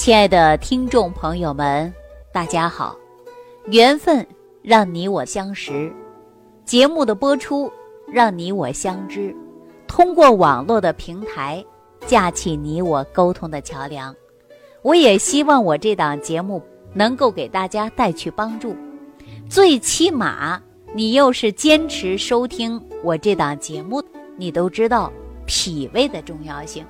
[0.00, 1.92] 亲爱的听众朋友们，
[2.32, 2.96] 大家好！
[3.66, 4.26] 缘分
[4.62, 5.92] 让你我相识，
[6.64, 7.70] 节目的播出
[8.10, 9.36] 让你我相知，
[9.86, 11.62] 通过网络的平台
[12.06, 14.16] 架起你我沟通的桥梁。
[14.80, 16.62] 我也希望我这档节目
[16.94, 18.74] 能够给大家带去帮助，
[19.50, 20.58] 最起码
[20.94, 24.02] 你又是坚持收听我这档节目，
[24.38, 25.12] 你都知道
[25.44, 26.82] 脾胃的重要性。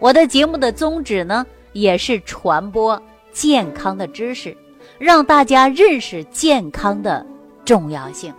[0.00, 1.46] 我的节目的宗旨呢？
[1.76, 3.00] 也是传播
[3.32, 4.56] 健康的知识，
[4.98, 7.24] 让大家认识健康的
[7.66, 8.32] 重要性。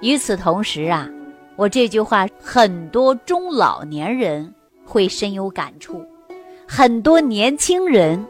[0.00, 1.06] 与此同时啊，
[1.54, 4.54] 我这句话很多中老年人
[4.86, 6.02] 会深有感触，
[6.66, 8.24] 很多年轻人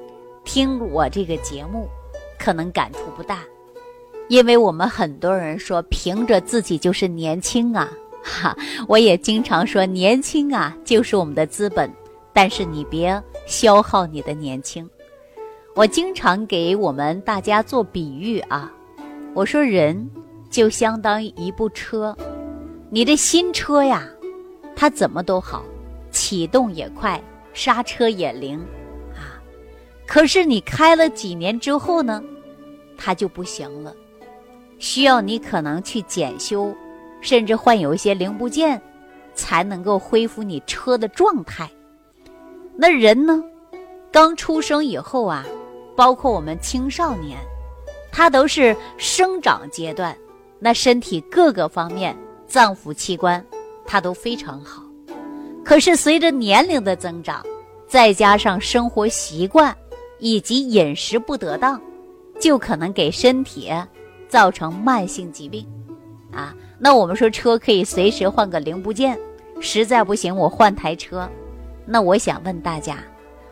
[0.44, 1.88] 听我这个节目
[2.36, 3.38] 可能感触不大，
[4.28, 7.88] 因为我们很多人说凭着自己就是年轻啊，
[8.24, 8.56] 哈，
[8.88, 11.88] 我也经常说年轻啊就是我们的资本。
[12.32, 14.88] 但是你别消耗你的年轻。
[15.74, 18.72] 我经常给我们大家做比喻啊，
[19.34, 20.10] 我说人
[20.50, 22.16] 就相当于一部车，
[22.90, 24.08] 你的新车呀，
[24.74, 25.62] 它怎么都好，
[26.10, 28.58] 启动也快，刹车也灵
[29.14, 29.40] 啊。
[30.06, 32.22] 可是你开了几年之后呢，
[32.96, 33.94] 它就不行了，
[34.78, 36.74] 需要你可能去检修，
[37.20, 38.80] 甚至换有一些零部件，
[39.34, 41.70] 才能够恢复你车的状态。
[42.76, 43.42] 那人呢，
[44.12, 45.44] 刚出生以后啊，
[45.96, 47.38] 包括我们青少年，
[48.12, 50.16] 他都是生长阶段，
[50.58, 52.16] 那身体各个方面、
[52.46, 53.44] 脏腑器官，
[53.86, 54.82] 他都非常好。
[55.64, 57.42] 可是随着年龄的增长，
[57.88, 59.74] 再加上生活习惯
[60.18, 61.80] 以及饮食不得当，
[62.38, 63.72] 就可能给身体
[64.28, 65.66] 造成慢性疾病。
[66.30, 69.18] 啊，那我们说车可以随时换个零部件，
[69.60, 71.28] 实在不行我换台车。
[71.86, 72.98] 那我想问大家，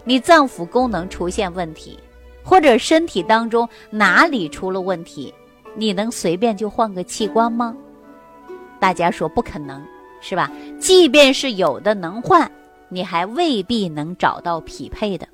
[0.05, 1.99] 你脏腑功能出现问题，
[2.43, 5.33] 或者身体当中哪里出了问题，
[5.75, 7.75] 你能随便就换个器官吗？
[8.81, 9.83] 大家说不可能，
[10.21, 10.51] 是吧？
[10.79, 12.51] 即便是有的能换，
[12.89, 15.27] 你还未必能找到匹配的；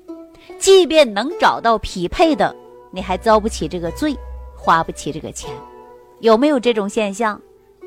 [0.57, 2.55] 即便能找到匹配的，
[2.91, 4.15] 你还遭不起这个罪，
[4.55, 5.51] 花不起这个钱。
[6.19, 7.41] 有没有这种现象？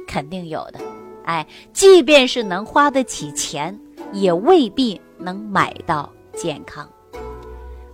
[0.08, 0.80] 肯定有的。
[1.24, 3.78] 哎，即便是能花得起钱，
[4.12, 5.00] 也未必。
[5.18, 6.88] 能买到健康。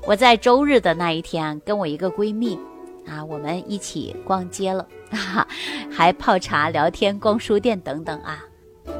[0.06, 2.58] 我在周日的那一天，跟我一个闺蜜
[3.06, 5.47] 啊，我们一起逛街了，哈，
[5.92, 8.42] 还泡茶、聊天、逛书店等等啊。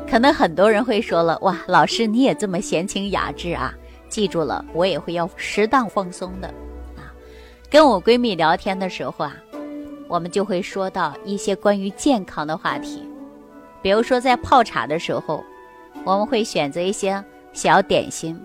[0.09, 3.75] 可能很多人会说了，哇，老师你也这么闲情雅致啊？
[4.09, 6.49] 记住了，我也会要适当放松的
[6.97, 7.15] 啊。
[7.71, 9.35] 跟我闺蜜聊天的时候啊，
[10.07, 13.03] 我们就会说到一些关于健康的话题，
[13.81, 15.43] 比如说在泡茶的时候，
[16.05, 17.25] 我们会选择一些。
[17.53, 18.39] 小点心，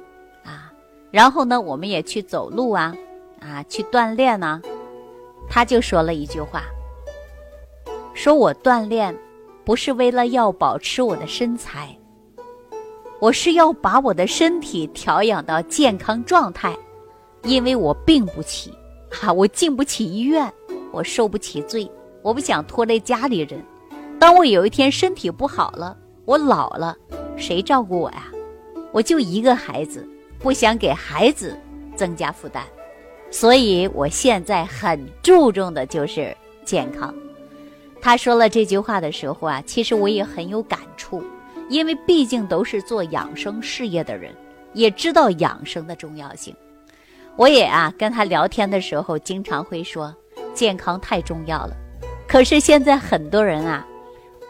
[0.43, 0.71] 啊，
[1.11, 2.93] 然后呢，我们也去走路啊，
[3.39, 4.61] 啊，去锻炼呢。
[5.47, 6.63] 他就说了一句话，
[8.13, 9.15] 说我锻炼
[9.63, 11.95] 不是为了要保持我的身材，
[13.19, 16.75] 我是要把我的身体调养到健康状态，
[17.43, 18.73] 因为我病不起，
[19.11, 20.51] 哈，我进不起医院，
[20.91, 21.89] 我受不起罪，
[22.23, 23.63] 我不想拖累家里人。
[24.19, 25.95] 当我有一天身体不好了，
[26.25, 26.97] 我老了，
[27.37, 28.31] 谁照顾我呀？
[28.95, 30.07] 我就一个孩子，
[30.39, 31.59] 不想给孩子
[31.97, 32.63] 增加负担，
[33.29, 36.33] 所以我现在很注重的就是
[36.63, 37.13] 健康。
[37.99, 41.21] 他说了这句话的时候啊，其实我也很有感触，
[41.67, 44.33] 因为毕竟都是做养生事业的人，
[44.71, 46.55] 也知道养生的重要性。
[47.35, 50.15] 我也啊跟他聊天的时候，经常会说
[50.53, 51.75] 健康太重要了。
[52.25, 53.85] 可是现在很多人啊，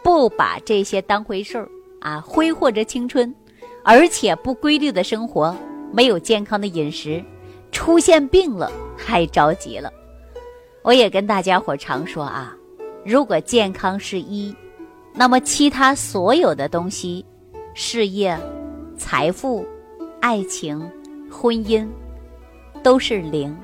[0.04, 1.68] 不把这些当回事儿
[2.00, 3.34] 啊，挥霍着青春。
[3.88, 5.56] 而且不规律的生活，
[5.92, 7.22] 没有健康的饮食，
[7.70, 9.92] 出现病了还着急了。
[10.82, 12.52] 我也跟大家伙常说啊，
[13.04, 14.52] 如果健康是一，
[15.14, 17.24] 那么其他所有的东西，
[17.74, 18.36] 事业、
[18.98, 19.64] 财富、
[20.20, 20.80] 爱情、
[21.30, 21.86] 婚姻，
[22.82, 23.56] 都是零。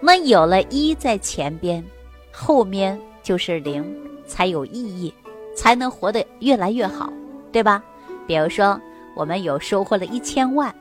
[0.00, 1.84] 那有了一在前边，
[2.30, 3.84] 后面就是零，
[4.28, 5.12] 才有意义，
[5.56, 7.12] 才能活得越来越好，
[7.50, 7.82] 对吧？
[8.28, 8.80] 比如说。
[9.14, 10.74] 我们有收获了一千万，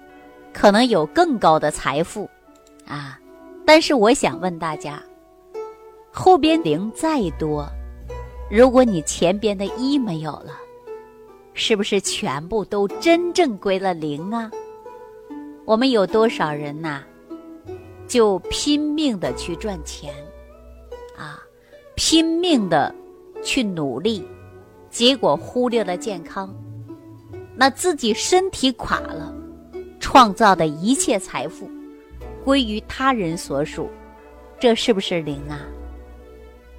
[0.53, 2.29] 可能有更高的财富，
[2.85, 3.19] 啊！
[3.65, 5.01] 但是我想问大家，
[6.11, 7.67] 后边零再多，
[8.49, 10.53] 如果你前边的一没有了，
[11.53, 14.49] 是不是全部都真正归了零啊？
[15.65, 17.03] 我们有多少人呐，
[18.07, 20.13] 就拼命的去赚钱，
[21.15, 21.39] 啊，
[21.95, 22.93] 拼命的
[23.43, 24.27] 去努力，
[24.89, 26.51] 结果忽略了健康。
[27.59, 29.35] 那自己身体垮了，
[30.00, 31.69] 创造的一切财富，
[32.41, 33.89] 归于他人所属，
[34.57, 35.59] 这是不是零啊？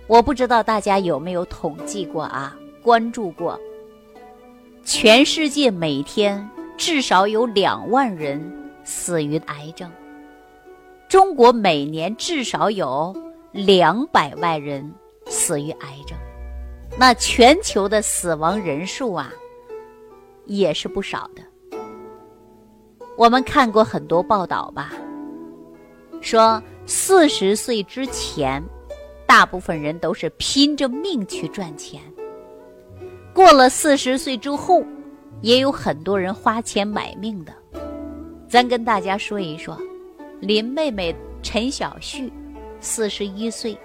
[0.06, 2.56] 我不知道大家有没有统计过啊？
[2.82, 3.60] 关注过？
[4.82, 6.48] 全世界每天
[6.78, 8.40] 至少有两万人
[8.82, 9.92] 死于癌症，
[11.10, 13.14] 中国每年至少有
[13.52, 14.90] 两百万人
[15.26, 16.16] 死于癌症，
[16.98, 19.30] 那全球的死亡人数啊，
[20.50, 21.42] 也是不少的。
[23.16, 24.92] 我们看过很多报道吧，
[26.20, 28.60] 说四十岁之前，
[29.26, 32.00] 大部分人都是拼着命去赚钱。
[33.32, 34.82] 过了四十岁之后，
[35.40, 37.52] 也有很多人花钱买命的。
[38.48, 39.78] 咱跟大家说一说，
[40.40, 41.14] 林妹妹
[41.44, 42.32] 陈小旭，
[42.80, 43.78] 四十一岁，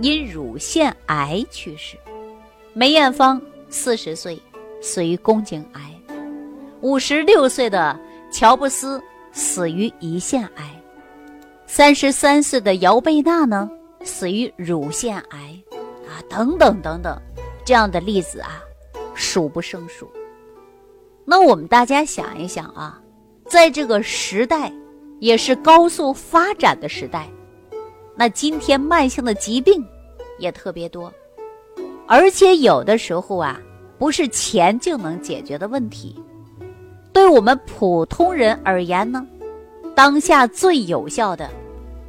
[0.00, 1.96] 因乳腺癌去世；
[2.74, 3.40] 梅艳芳
[3.70, 4.38] 四十岁，
[4.82, 5.82] 死于宫颈癌；
[6.84, 7.98] 五十六岁的
[8.30, 9.02] 乔布斯
[9.32, 10.64] 死于胰腺癌；
[11.66, 13.70] 三十三岁的姚贝娜呢，
[14.02, 15.38] 死于乳腺癌。
[16.06, 17.18] 啊，等等等等，
[17.64, 18.62] 这样的例子啊。
[19.14, 20.06] 数不胜数。
[21.24, 23.00] 那我们大家想一想啊，
[23.46, 24.70] 在这个时代，
[25.20, 27.30] 也是高速发展的时代，
[28.14, 29.82] 那今天慢性的疾病
[30.38, 31.10] 也特别多，
[32.06, 33.58] 而且有的时候啊，
[33.96, 36.22] 不是钱就能解决的问题。
[37.14, 39.24] 对我们普通人而言呢，
[39.94, 41.48] 当下最有效的，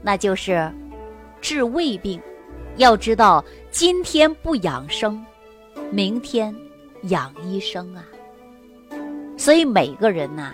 [0.02, 0.70] 那就是
[1.40, 2.20] 治胃病。
[2.78, 3.42] 要知道，
[3.72, 5.24] 今天不养生，
[5.90, 6.54] 明天。
[7.10, 8.04] 养医生啊，
[9.38, 10.52] 所以每个人呐，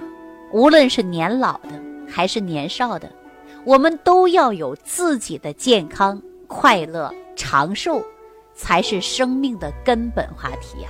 [0.52, 1.70] 无论是年老的
[2.06, 3.10] 还是年少的，
[3.64, 8.04] 我们都要有自己的健康、快乐、长寿，
[8.54, 10.90] 才是生命的根本话题呀。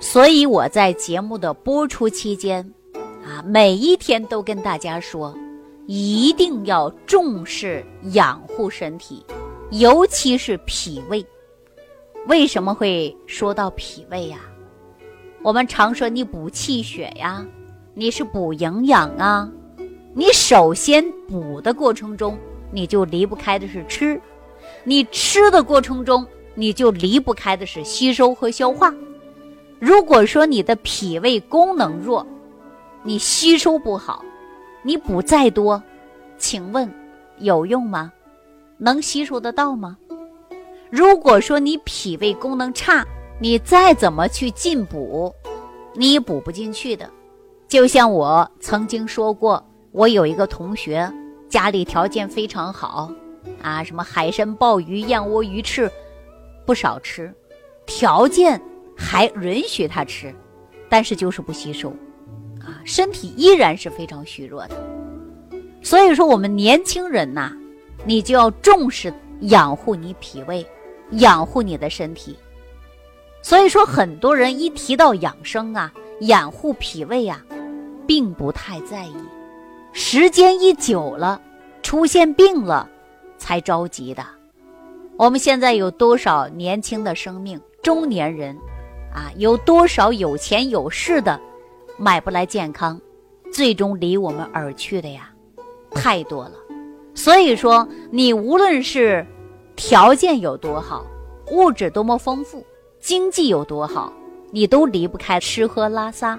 [0.00, 2.64] 所以我在节目的播出期间，
[3.24, 5.36] 啊，每一天都跟大家说，
[5.86, 9.24] 一定要重视养护身体，
[9.72, 11.24] 尤其是脾胃。
[12.26, 14.38] 为什么会说到脾胃呀？
[15.42, 17.44] 我们常说你补气血呀，
[17.94, 19.50] 你是补营养啊。
[20.14, 22.38] 你首先补的过程中，
[22.70, 24.16] 你就离不开的是吃；
[24.84, 28.94] 你吃的过程中，你就离不开的是吸收和消化。
[29.80, 32.26] 如果说你的脾胃功能弱，
[33.02, 34.24] 你吸收不好，
[34.82, 35.80] 你补再多，
[36.36, 36.92] 请问
[37.38, 38.12] 有用吗？
[38.76, 39.96] 能吸收得到吗？
[40.90, 43.06] 如果说你脾胃功能差，
[43.40, 45.32] 你再怎么去进补，
[45.94, 47.08] 你也补不进去的。
[47.68, 51.12] 就像我曾经说过，我有一个同学
[51.48, 53.12] 家里条件非常好，
[53.62, 55.90] 啊，什么海参、鲍鱼、燕窝、鱼翅
[56.66, 57.32] 不少吃，
[57.86, 58.60] 条件
[58.98, 60.34] 还允许他吃，
[60.88, 61.90] 但是就是不吸收，
[62.60, 64.76] 啊，身体依然是非常虚弱的。
[65.80, 67.56] 所以说，我们年轻人呐，
[68.04, 70.66] 你就要重视养护你脾胃。
[71.12, 72.36] 养护你的身体，
[73.40, 75.90] 所以说很多人一提到养生啊，
[76.20, 77.42] 养护脾胃啊，
[78.06, 79.14] 并不太在意。
[79.94, 81.40] 时间一久了，
[81.82, 82.86] 出现病了，
[83.38, 84.22] 才着急的。
[85.16, 88.54] 我们现在有多少年轻的生命，中年人
[89.14, 91.40] 啊，有多少有钱有势的，
[91.96, 93.00] 买不来健康，
[93.52, 95.30] 最终离我们而去的呀，
[95.92, 96.52] 太多了。
[97.14, 99.26] 所以说，你无论是。
[99.80, 101.06] 条件有多好，
[101.52, 102.66] 物质多么丰富，
[102.98, 104.12] 经济有多好，
[104.50, 106.36] 你都离不开吃喝拉撒。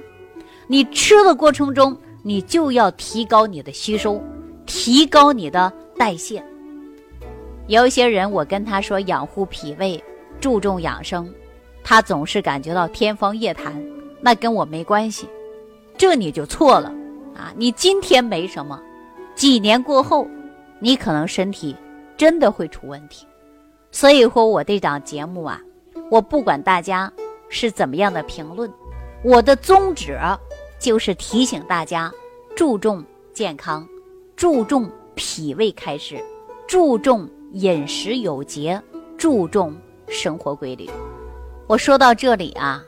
[0.68, 4.22] 你吃的过程中，你就要提高你的吸收，
[4.66, 6.44] 提高你的代谢。
[7.68, 10.04] 有一些人，我跟他说养护脾胃，
[10.42, 11.34] 注重养生，
[11.90, 13.74] 他总是感觉到天方夜谭，
[14.22, 15.28] 那跟我没关系，
[15.98, 16.94] 这你就错了
[17.36, 17.52] 啊！
[17.58, 18.80] 你今天没什么，
[19.34, 20.28] 几年过后，
[20.78, 21.76] 你可能身体
[22.16, 23.26] 真的会出问题。
[23.90, 25.60] 所以说，我这档节目啊，
[26.12, 27.12] 我不管大家
[27.50, 28.72] 是怎么样的评论，
[29.24, 30.16] 我的宗旨
[30.78, 32.14] 就是提醒大家
[32.56, 33.04] 注重
[33.34, 33.84] 健康，
[34.36, 36.24] 注重脾胃开始，
[36.68, 38.80] 注重饮食有节，
[39.18, 39.76] 注重
[40.08, 40.88] 生活规律。
[41.70, 42.84] 我说到这里啊，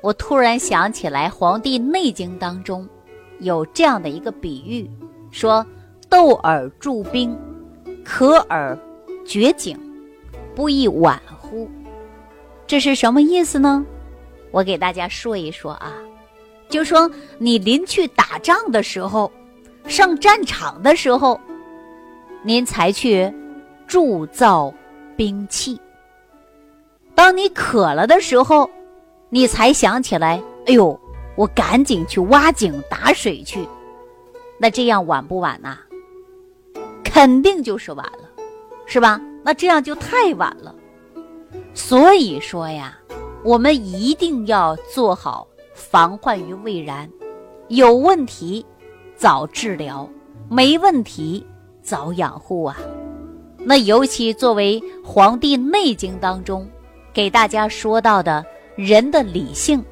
[0.00, 2.84] 我突然想起来，《黄帝内经》当中
[3.38, 4.90] 有这样的一个比喻，
[5.30, 5.64] 说
[6.08, 7.38] 斗而助兵，
[8.04, 8.76] 可而
[9.24, 9.78] 绝井。
[10.52, 11.70] 不亦晚乎？
[12.66, 13.86] 这是什么意思呢？
[14.50, 15.92] 我给大家说一说啊，
[16.68, 17.08] 就说
[17.38, 19.30] 你临去打仗的时候，
[19.86, 21.40] 上战场的时候，
[22.42, 23.32] 您才去
[23.86, 24.74] 铸造
[25.16, 25.80] 兵器。
[27.18, 28.70] 当你渴了的时候，
[29.28, 30.96] 你才想起来，哎呦，
[31.34, 33.68] 我赶紧去挖井打水去。
[34.56, 35.76] 那这样晚不晚呐？
[37.02, 38.30] 肯定就是晚了，
[38.86, 39.20] 是吧？
[39.42, 40.72] 那这样就太晚了。
[41.74, 42.96] 所以说呀，
[43.42, 45.44] 我们一定要做好
[45.74, 47.10] 防患于未然，
[47.66, 48.64] 有问题
[49.16, 50.08] 早治疗，
[50.48, 51.44] 没问题
[51.82, 52.76] 早养护啊。
[53.58, 56.64] 那尤其作为《黄帝内经》当中
[57.18, 58.46] 给大家说到的
[58.76, 59.84] 人的理性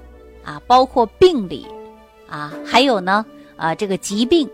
[0.45, 1.67] 啊，包括病理
[2.31, 4.49] 啊，还有呢啊这个疾病，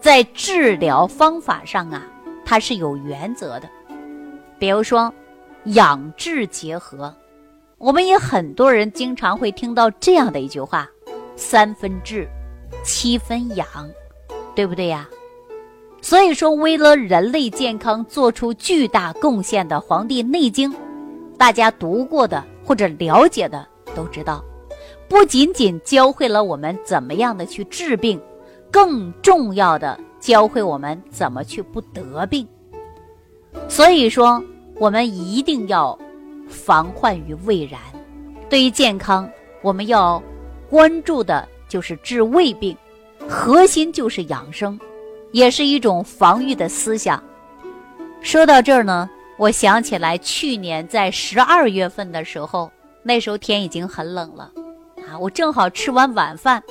[0.00, 2.06] 在治疗方法上啊，
[2.44, 3.68] 它是有原则的，
[4.60, 5.12] 比如说。
[5.66, 7.14] 养治结合，
[7.78, 10.90] 我们也很多人经常会听到这样的一句话
[11.36, 12.28] ：“三分治，
[12.84, 13.64] 七分养”，
[14.56, 15.08] 对不对呀？
[16.00, 20.68] 所以说，为了人类健康做出巨大贡献的《黄帝内经》，
[21.38, 24.44] 大家读过的或者了解的都知道，
[25.08, 28.20] 不仅仅教会了我们怎么样的去治病，
[28.70, 32.46] 更重要的教会我们怎么去不得病。
[33.68, 34.42] 所以说。
[34.78, 35.96] 我们一定要
[36.48, 37.78] 防患于未然。
[38.48, 40.20] 对于健康，我们要
[40.68, 42.76] 关注的就是治未病，
[43.28, 44.80] 核心就是养生，
[45.30, 47.22] 也是一种防御的思想。
[48.22, 49.08] 说到这儿呢，
[49.38, 52.70] 我想起来去年在十二月份的时候，
[53.02, 54.52] 那时候天已经很冷了
[55.08, 56.62] 啊，我正好吃完晚饭，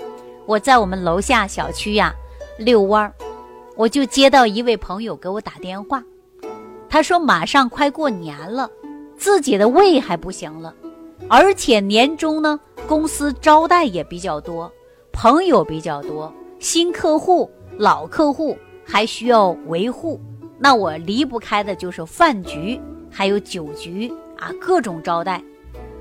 [0.45, 2.13] 我在我们楼下小区呀
[2.57, 3.13] 遛弯儿，
[3.75, 6.03] 我就接到一位朋友给我打电话。
[6.87, 8.69] 他说：“马上快过年了，
[9.17, 10.73] 自己的胃还不行了，
[11.27, 14.71] 而且年终呢，公司招待也比较多，
[15.11, 20.19] 朋友比较多，新客户、老客户还需要维护。
[20.63, 25.43] 那我离不开的就是饭局，还有酒局啊，各种招待。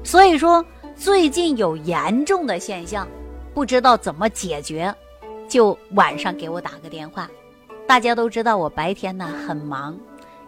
[0.04, 0.62] 所以说，
[0.94, 3.08] 最近有严重的现象，
[3.54, 4.94] 不知道怎么解决，
[5.48, 7.26] 就晚上给我打个电话。
[7.86, 9.98] 大家都知道我白天呢很忙。”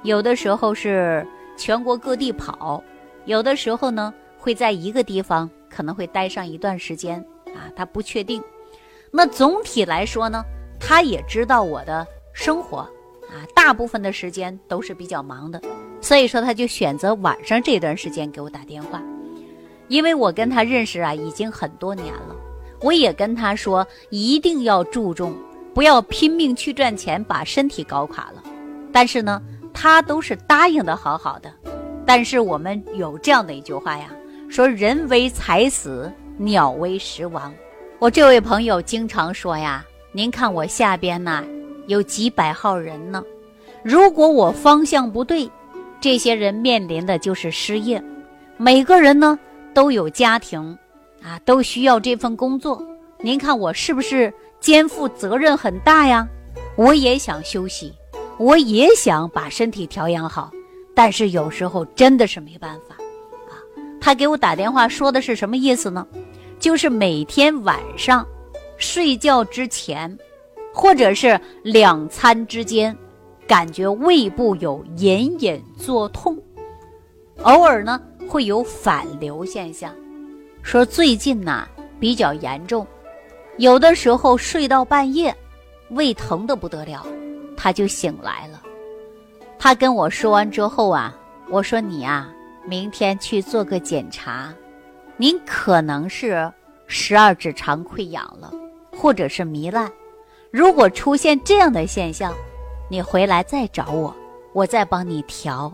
[0.05, 1.27] 有的时候是
[1.57, 2.85] 全国各地跑，
[3.25, 8.43] 有的时候呢会在一个地方可能会待上一段时间啊，他不确定。
[9.11, 10.45] 那总体来说呢，
[10.79, 12.87] 他也知道我的生活
[13.33, 15.61] 啊，大部分的时间都是比较忙的，
[16.01, 19.03] 所以说他就选择晚上这段时间给我打电话。
[19.89, 22.37] 因为我跟他认识啊已经很多年了，
[22.81, 25.35] 我也跟他说一定要注重，
[25.75, 28.43] 不要拼命去赚钱，把身体搞垮了。
[28.93, 29.43] 但是呢。
[29.75, 31.51] 他都是答应的好好的，
[32.05, 34.11] 但是我们有这样的一句话呀，
[34.47, 37.53] 说人为财死，鸟为食亡。
[37.99, 41.43] 我这位朋友经常说呀，您看我下边呢
[41.87, 43.23] 有几百号人呢，
[43.83, 45.51] 如果我方向不对，
[46.01, 48.03] 这些人面临的就是失业。
[48.57, 49.39] 每个人呢
[49.75, 50.77] 都有家庭，
[51.23, 52.83] 啊，都需要这份工作。
[53.21, 56.27] 您看我是不是肩负责任很大呀？
[56.77, 57.93] 我也想休息。
[58.39, 60.51] 我也想把身体调养好，
[60.95, 62.97] 但是有时候真的是没办法，
[63.49, 63.55] 啊，
[64.01, 66.05] 他给我打电话说的是什么意思呢？
[66.59, 68.27] 就是每天晚上
[68.79, 70.19] 睡觉之前，
[70.73, 72.97] 或者是两餐之间，
[73.47, 76.37] 感觉胃部有隐隐作痛，
[77.43, 79.95] 偶尔呢会有反流现象，
[80.63, 81.69] 说最近呐
[82.01, 82.87] 比较严重，
[83.59, 85.35] 有的时候睡到半夜，
[85.91, 87.07] 胃疼的不得了。
[87.55, 88.61] 他就醒来了，
[89.59, 91.17] 他跟我说完之后啊，
[91.49, 92.33] 我说你啊，
[92.67, 94.53] 明天去做个检查，
[95.17, 96.51] 您可能是
[96.87, 98.53] 十二指肠溃疡了，
[98.97, 99.89] 或者是糜烂。
[100.53, 102.31] 如果出现这样的现象，
[102.91, 104.15] 你回来再找我，
[104.53, 105.73] 我再帮你调。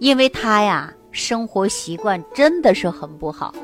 [0.00, 3.54] 因为他呀，生活习惯真的是很不好，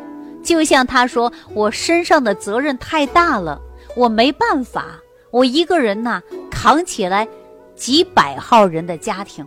[0.40, 3.61] 就像他说，我身上的责任太大了，
[3.97, 5.00] 我没办法。
[5.33, 7.26] 我一个人呐，扛起来
[7.75, 9.44] 几百号人的家庭，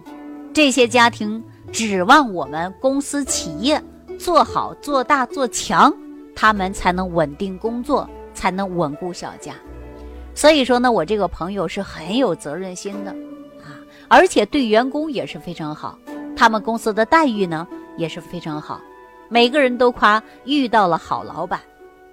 [0.52, 3.82] 这些家庭指望我们公司企业
[4.20, 5.94] 做好、做大、做强，
[6.36, 9.54] 他们才能稳定工作，才能稳固小家。
[10.38, 13.10] 所以说呢，我这个朋友是很有责任心的
[13.64, 13.74] 啊，
[14.08, 15.98] 而且对员工也是非常好，
[16.36, 17.68] 他们公司的待遇呢
[17.98, 18.80] 也是非常好，
[19.30, 21.60] 每个人都夸遇到了好老板。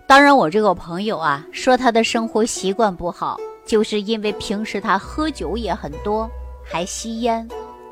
[0.06, 3.38] 当然，我这个朋友啊，说他的生活习惯不好。
[3.66, 6.30] 就是因为平时他喝酒也很多，
[6.62, 7.46] 还吸烟，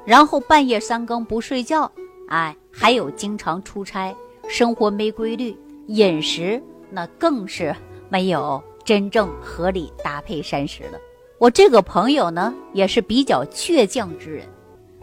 [0.05, 1.91] 然后半夜三更不睡觉，
[2.29, 4.15] 哎，还有经常出差，
[4.49, 7.75] 生活没规律，饮食那更是
[8.11, 10.99] 没有真正合理搭配膳食了。
[11.39, 14.47] 我这个朋友呢，也是比较倔强之人，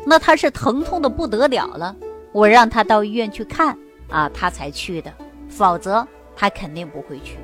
[0.06, 1.96] 那他是疼痛的不得了了，
[2.32, 3.78] 我让他到医院去看
[4.10, 5.14] 啊，他才去的，
[5.50, 7.38] 否则他肯定不会去。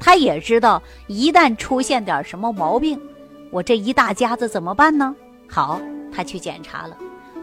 [0.00, 3.00] 他也知道，一旦出现点什么毛病，
[3.50, 5.14] 我这一大家子怎么办呢？
[5.48, 5.80] 好，
[6.12, 6.96] 他去检查了。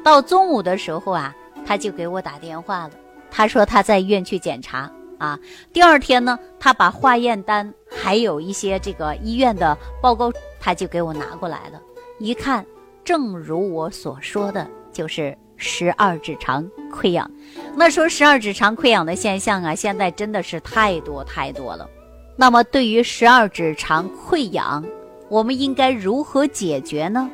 [0.04, 1.36] 到中午的时候啊，
[1.66, 2.92] 他就给我打电话了。
[3.30, 5.40] 他说他在医院去检查啊。
[5.72, 11.82] 第二天呢，他把化验单还有一些这个医院的报告，他就给我拿过来了。
[12.20, 12.66] 一看，
[13.04, 17.30] 正如我所说的，就是十二指肠溃疡。
[17.76, 21.90] 那说十二指肠溃疡的现象啊，现在真的是太多太多了。
[22.36, 24.84] 那么对于十二指肠溃疡，
[25.30, 27.30] 我们应该如何解决呢？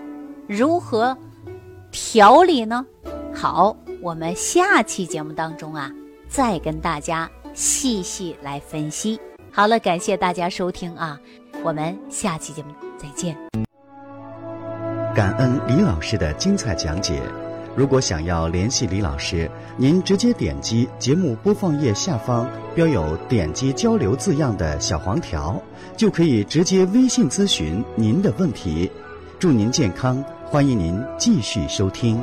[0.47, 1.17] 如何
[1.91, 2.85] 调理呢？
[3.33, 5.91] 好，我们下期节目当中啊，
[6.27, 9.19] 再跟大家细细来分析。
[9.55, 11.19] 好了，感谢大家收听啊，
[11.63, 13.37] 我们下期节目再见。
[15.13, 17.21] 感恩李老师的精彩讲解。
[17.75, 25.61] 如果想要联系李老师，您直接点击节目播放页下方标有“点击交流”字样的小黄条，
[25.95, 28.91] 就可以直接微信咨询您的问题。
[29.37, 32.19] 祝您健康，欢迎您继续收听。